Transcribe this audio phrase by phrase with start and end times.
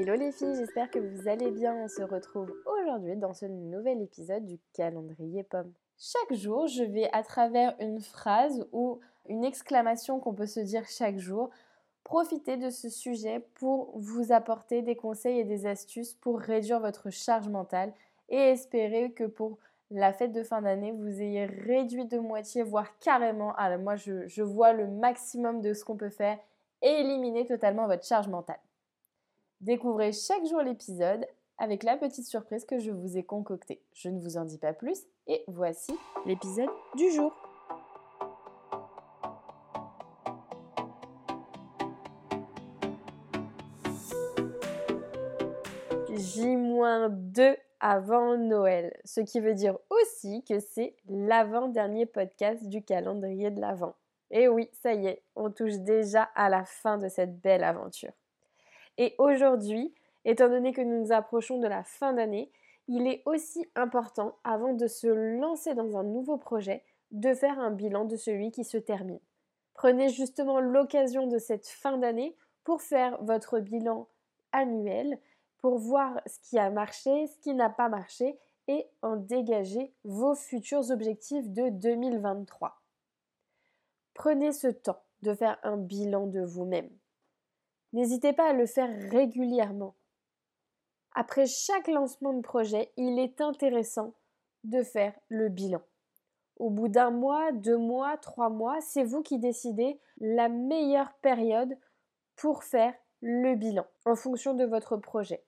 [0.00, 1.74] Hello les filles, j'espère que vous allez bien.
[1.74, 5.72] On se retrouve aujourd'hui dans ce nouvel épisode du calendrier pomme.
[5.98, 10.86] Chaque jour, je vais à travers une phrase ou une exclamation qu'on peut se dire
[10.88, 11.50] chaque jour,
[12.02, 17.10] profiter de ce sujet pour vous apporter des conseils et des astuces pour réduire votre
[17.10, 17.92] charge mentale
[18.30, 19.58] et espérer que pour
[19.90, 24.26] la fête de fin d'année, vous ayez réduit de moitié, voire carrément, alors moi je,
[24.26, 26.38] je vois le maximum de ce qu'on peut faire
[26.82, 28.60] et éliminer totalement votre charge mentale.
[29.60, 31.26] Découvrez chaque jour l'épisode
[31.58, 33.82] avec la petite surprise que je vous ai concoctée.
[33.92, 35.92] Je ne vous en dis pas plus et voici
[36.24, 37.32] l'épisode du jour.
[46.08, 53.60] J-2 avant Noël, ce qui veut dire aussi que c'est l'avant-dernier podcast du calendrier de
[53.60, 53.94] l'Avent.
[54.30, 58.12] Et oui, ça y est, on touche déjà à la fin de cette belle aventure.
[58.96, 62.50] Et aujourd'hui, étant donné que nous nous approchons de la fin d'année,
[62.88, 67.70] il est aussi important, avant de se lancer dans un nouveau projet, de faire un
[67.70, 69.20] bilan de celui qui se termine.
[69.74, 74.08] Prenez justement l'occasion de cette fin d'année pour faire votre bilan
[74.52, 75.18] annuel,
[75.58, 80.34] pour voir ce qui a marché, ce qui n'a pas marché et en dégager vos
[80.34, 82.79] futurs objectifs de 2023.
[84.14, 86.90] Prenez ce temps de faire un bilan de vous-même.
[87.92, 89.94] N'hésitez pas à le faire régulièrement.
[91.12, 94.14] Après chaque lancement de projet, il est intéressant
[94.64, 95.82] de faire le bilan.
[96.56, 101.76] Au bout d'un mois, deux mois, trois mois, c'est vous qui décidez la meilleure période
[102.36, 105.42] pour faire le bilan en fonction de votre projet.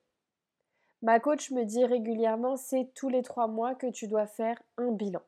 [1.02, 4.92] Ma coach me dit régulièrement c'est tous les trois mois que tu dois faire un
[4.92, 5.22] bilan.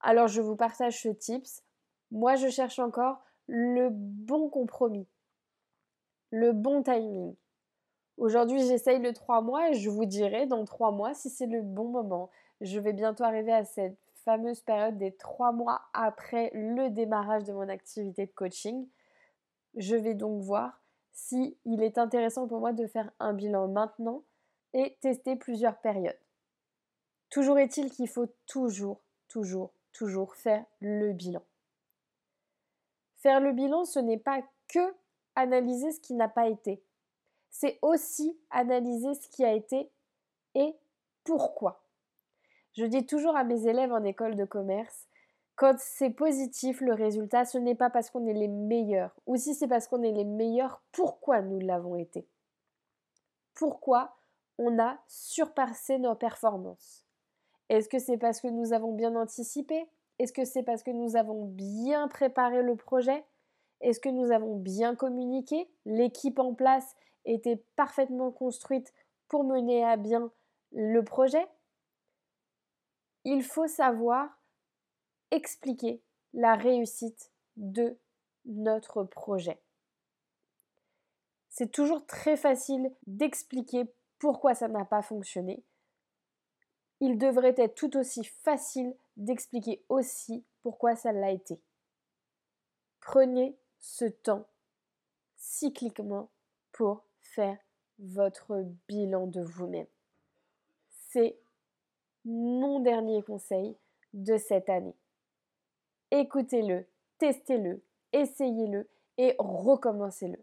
[0.00, 1.62] Alors je vous partage ce tips.
[2.10, 5.06] Moi je cherche encore le bon compromis
[6.30, 7.34] le bon timing.
[8.16, 11.62] Aujourd'hui, j'essaye le 3 mois et je vous dirai dans 3 mois si c'est le
[11.62, 12.30] bon moment.
[12.60, 17.52] Je vais bientôt arriver à cette fameuse période des 3 mois après le démarrage de
[17.52, 18.86] mon activité de coaching.
[19.76, 20.80] Je vais donc voir
[21.12, 24.22] si il est intéressant pour moi de faire un bilan maintenant
[24.72, 26.18] et tester plusieurs périodes.
[27.30, 31.42] Toujours est-il qu'il faut toujours, toujours, toujours faire le bilan.
[33.20, 34.94] Faire le bilan, ce n'est pas que
[35.34, 36.82] analyser ce qui n'a pas été.
[37.50, 39.90] C'est aussi analyser ce qui a été
[40.54, 40.74] et
[41.24, 41.84] pourquoi.
[42.76, 45.06] Je dis toujours à mes élèves en école de commerce,
[45.56, 49.54] quand c'est positif le résultat, ce n'est pas parce qu'on est les meilleurs, ou si
[49.54, 52.26] c'est parce qu'on est les meilleurs, pourquoi nous l'avons été?
[53.54, 54.16] Pourquoi
[54.56, 57.04] on a surpassé nos performances?
[57.68, 59.86] Est-ce que c'est parce que nous avons bien anticipé?
[60.20, 63.24] Est-ce que c'est parce que nous avons bien préparé le projet?
[63.80, 65.66] Est-ce que nous avons bien communiqué?
[65.86, 66.94] L'équipe en place
[67.24, 68.92] était parfaitement construite
[69.28, 70.30] pour mener à bien
[70.72, 71.48] le projet
[73.24, 74.28] Il faut savoir
[75.30, 76.02] expliquer
[76.34, 77.96] la réussite de
[78.44, 79.58] notre projet.
[81.48, 85.64] C'est toujours très facile d'expliquer pourquoi ça n'a pas fonctionné.
[87.00, 91.60] Il devrait être tout aussi facile d'expliquer aussi pourquoi ça l'a été.
[93.00, 94.46] Prenez ce temps
[95.36, 96.30] cycliquement
[96.72, 97.58] pour faire
[97.98, 99.86] votre bilan de vous-même.
[101.10, 101.38] C'est
[102.24, 103.76] mon dernier conseil
[104.12, 104.96] de cette année.
[106.10, 106.86] Écoutez-le,
[107.18, 107.82] testez-le,
[108.12, 108.88] essayez-le
[109.18, 110.42] et recommencez-le.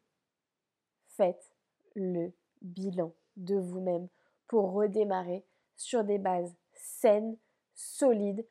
[1.07, 1.51] Faites
[1.95, 4.07] le bilan de vous-même
[4.47, 5.45] pour redémarrer
[5.75, 7.37] sur des bases saines,
[7.75, 8.45] solides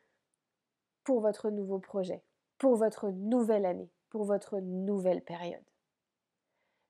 [1.06, 2.22] pour votre nouveau projet,
[2.58, 5.60] pour votre nouvelle année pour votre nouvelle période.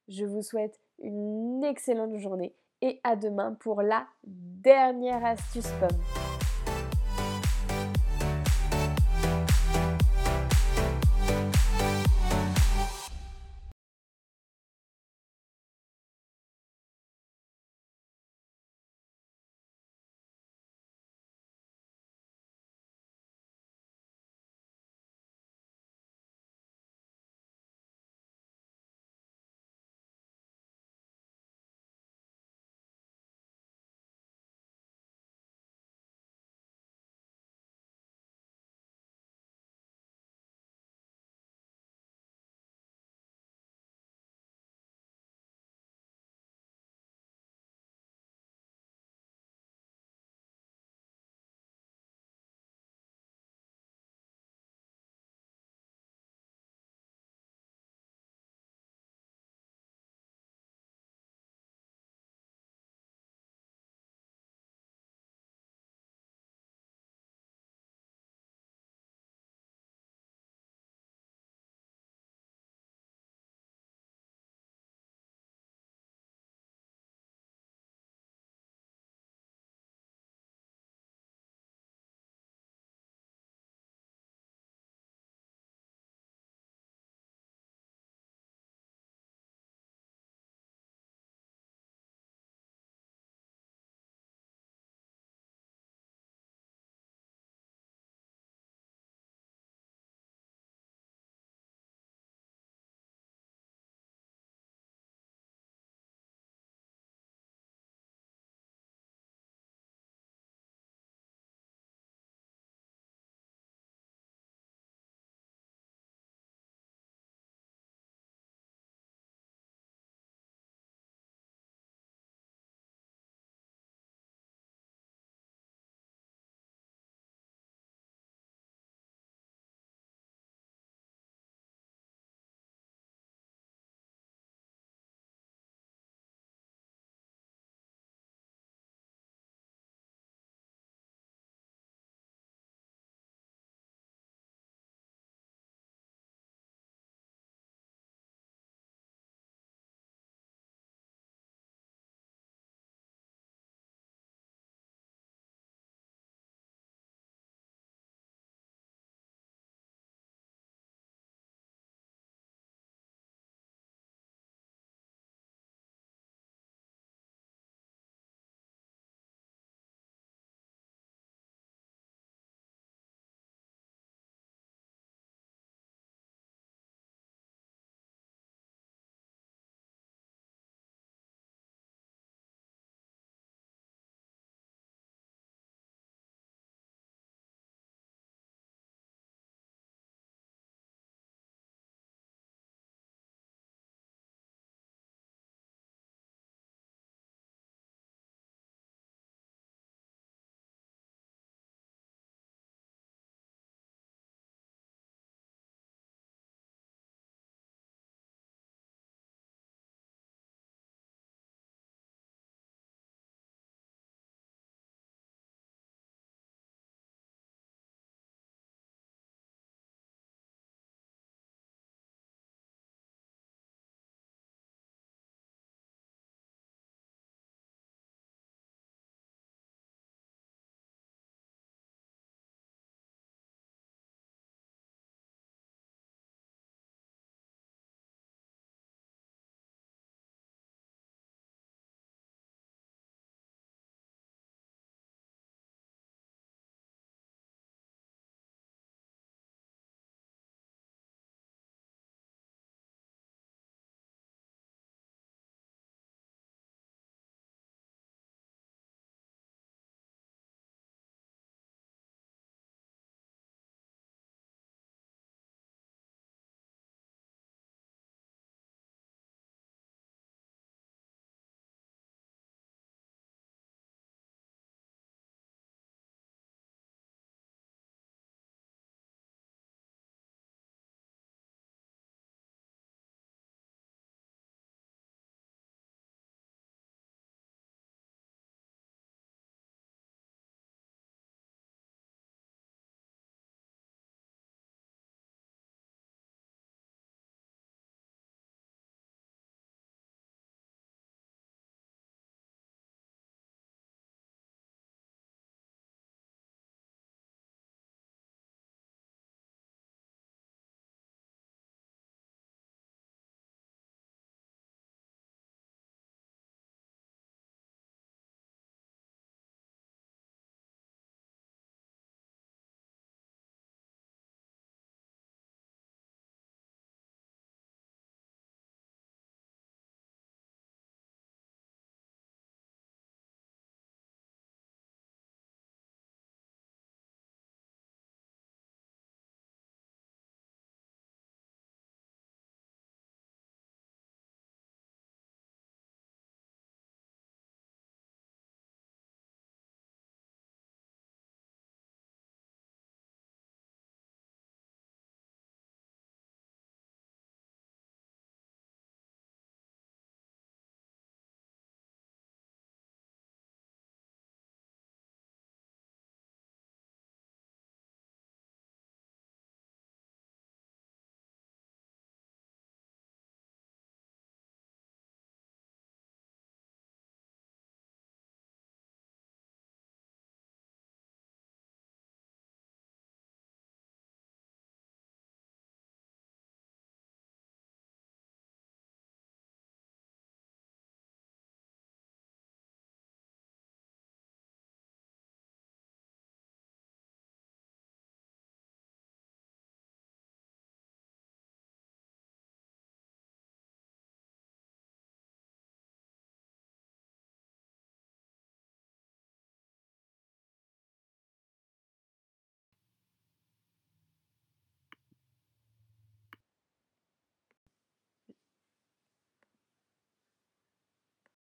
[0.09, 6.16] Je vous souhaite une excellente journée et à demain pour la dernière astuce pomme.